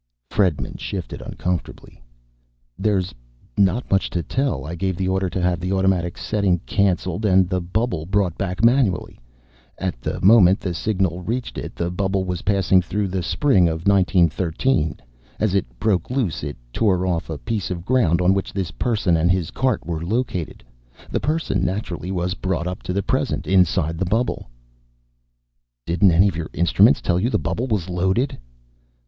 Fredman 0.31 0.79
shifted 0.79 1.21
uncomfortably. 1.21 2.01
"There's 2.75 3.13
not 3.55 3.91
much 3.91 4.09
to 4.09 4.23
tell. 4.23 4.65
I 4.65 4.73
gave 4.73 4.95
the 4.97 5.07
order 5.07 5.29
to 5.29 5.39
have 5.39 5.59
the 5.59 5.71
automatic 5.73 6.17
setting 6.17 6.57
canceled 6.65 7.23
and 7.23 7.47
the 7.47 7.61
bubble 7.61 8.07
brought 8.07 8.35
back 8.35 8.65
manually. 8.65 9.19
At 9.77 10.01
the 10.01 10.19
moment 10.21 10.59
the 10.59 10.73
signal 10.73 11.21
reached 11.21 11.55
it, 11.59 11.75
the 11.75 11.91
bubble 11.91 12.23
was 12.23 12.41
passing 12.41 12.81
through 12.81 13.09
the 13.09 13.21
spring 13.21 13.67
of 13.69 13.87
1913. 13.87 14.99
As 15.39 15.53
it 15.53 15.77
broke 15.79 16.09
loose, 16.09 16.41
it 16.41 16.57
tore 16.73 17.05
off 17.05 17.29
a 17.29 17.37
piece 17.37 17.69
of 17.69 17.85
ground 17.85 18.21
on 18.21 18.33
which 18.33 18.53
this 18.53 18.71
person 18.71 19.15
and 19.15 19.29
his 19.29 19.51
cart 19.51 19.85
were 19.85 20.03
located. 20.03 20.63
The 21.11 21.19
person 21.19 21.63
naturally 21.63 22.09
was 22.09 22.33
brought 22.33 22.65
up 22.65 22.81
to 22.89 22.91
the 22.93 23.03
present, 23.03 23.45
inside 23.45 23.99
the 23.99 24.05
bubble." 24.09 24.49
"Didn't 25.85 26.09
any 26.11 26.27
of 26.27 26.35
your 26.35 26.49
instruments 26.53 27.01
tell 27.01 27.19
you 27.19 27.29
the 27.29 27.37
bubble 27.37 27.67
was 27.67 27.87
loaded?" 27.87 28.35